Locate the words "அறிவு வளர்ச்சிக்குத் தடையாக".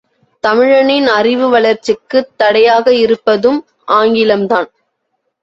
1.09-2.95